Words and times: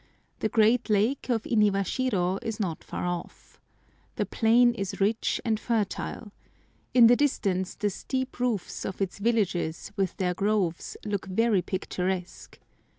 The 0.39 0.49
great 0.49 0.89
lake 0.89 1.29
of 1.29 1.43
Iniwashiro 1.43 2.39
is 2.43 2.59
not 2.59 2.83
far 2.83 3.05
off. 3.05 3.61
The 4.15 4.25
plain 4.25 4.73
is 4.73 4.99
rich 4.99 5.39
and 5.45 5.59
fertile. 5.59 6.31
In 6.91 7.05
the 7.05 7.15
distance 7.15 7.75
the 7.75 7.91
steep 7.91 8.39
roofs 8.39 8.83
of 8.83 8.99
its 8.99 9.19
villages, 9.19 9.91
with 9.95 10.17
their 10.17 10.33
groves, 10.33 10.97
look 11.05 11.27
very 11.27 11.61
picturesque. 11.61 12.57